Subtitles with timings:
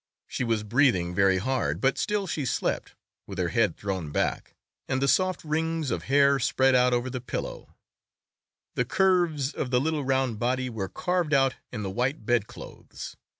[0.27, 2.95] She was breathing very hard, but still she slept,
[3.27, 4.55] with her head thrown back,
[4.87, 7.75] and the soft rings of hair spread out over the pillow;
[8.73, 13.15] the curves of the little round body were carved out in the white bedclothes.